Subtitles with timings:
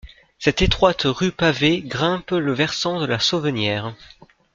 [0.39, 3.93] Cette étroite rue pavée grimpe le versant de la Sauvenière.